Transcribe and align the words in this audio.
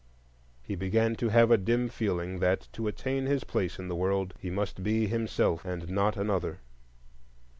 He 0.63 0.73
began 0.73 1.15
to 1.17 1.29
have 1.29 1.51
a 1.51 1.59
dim 1.59 1.87
feeling 1.87 2.39
that, 2.39 2.69
to 2.73 2.87
attain 2.87 3.27
his 3.27 3.43
place 3.43 3.77
in 3.77 3.87
the 3.87 3.95
world, 3.95 4.33
he 4.39 4.49
must 4.49 4.81
be 4.81 5.05
himself, 5.05 5.63
and 5.63 5.87
not 5.91 6.17
another. 6.17 6.57